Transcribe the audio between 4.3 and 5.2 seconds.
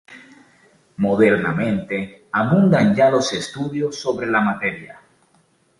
materia.